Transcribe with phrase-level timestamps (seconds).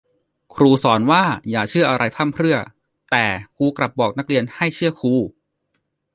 [0.53, 2.57] ครูสอนว่าอย่าเชื่ออะไรพร่ำเพรื่อ
[3.11, 5.13] แต่ครูกลับบอกนักเรียนให้เชื่อครู